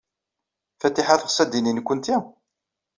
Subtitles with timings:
[0.81, 2.17] Fatiḥa teɣs ad d-tini nekkenti?